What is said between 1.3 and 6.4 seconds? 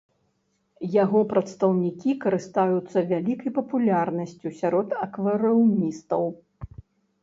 прадстаўнікі карыстаюцца вялікай папулярнасцю сярод акварыумістаў.